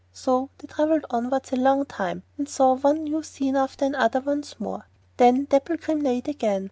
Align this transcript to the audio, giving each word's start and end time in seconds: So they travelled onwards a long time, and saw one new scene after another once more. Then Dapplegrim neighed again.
So 0.13 0.49
they 0.57 0.65
travelled 0.67 1.05
onwards 1.11 1.51
a 1.51 1.57
long 1.57 1.85
time, 1.85 2.23
and 2.35 2.49
saw 2.49 2.73
one 2.73 3.03
new 3.03 3.21
scene 3.21 3.55
after 3.55 3.85
another 3.85 4.19
once 4.19 4.59
more. 4.59 4.87
Then 5.17 5.45
Dapplegrim 5.45 6.01
neighed 6.01 6.27
again. 6.27 6.59